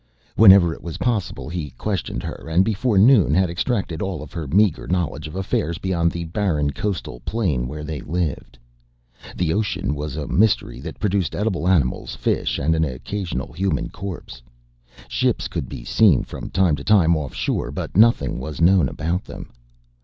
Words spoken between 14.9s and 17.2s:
Ships could be seen from time to time